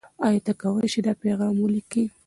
[0.27, 2.03] آیا ته کولای شې دا پیغام ولیکې؟